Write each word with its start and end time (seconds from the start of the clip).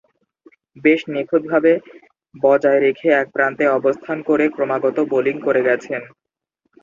বেশ 0.77 1.01
নিখুঁতভাবে 1.07 1.71
বজায় 2.35 2.79
রেখে 2.79 3.07
এক 3.13 3.27
প্রান্তে 3.35 3.65
অবস্থান 3.77 4.17
করে 4.29 4.45
ক্রমাগত 4.55 4.97
বোলিং 5.11 5.35
করে 5.45 5.61
গেছেন। 5.67 6.01